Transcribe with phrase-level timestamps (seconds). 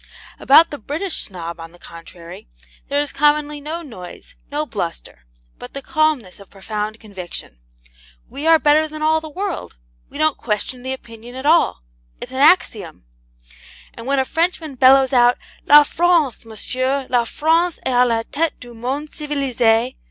[0.39, 2.47] About the British Snob, on the contrary,
[2.89, 5.25] there is commonly no noise, no bluster,
[5.59, 7.59] but the calmness of profound conviction.
[8.27, 9.77] We are better than all the world;
[10.09, 11.83] we don't question the opinion at all;
[12.19, 13.05] it's an axiom.
[13.93, 15.37] And when a Frenchman bellows out,
[15.67, 19.93] 'LA FRANCE, MONSIEUR, LA FRANCE EST A LA TETE DU MONDE CIVILISE!'